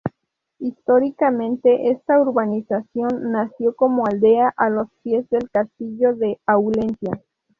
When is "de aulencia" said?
6.15-7.21